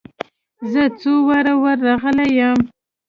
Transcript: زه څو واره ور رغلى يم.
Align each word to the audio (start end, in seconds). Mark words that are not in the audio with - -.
زه 0.71 0.83
څو 0.99 1.13
واره 1.27 1.53
ور 1.61 1.77
رغلى 1.87 2.27
يم. 2.39 2.59